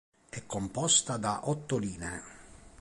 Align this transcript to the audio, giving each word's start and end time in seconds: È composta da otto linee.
È 0.31 0.41
composta 0.47 1.17
da 1.17 1.47
otto 1.51 1.77
linee. 1.77 2.23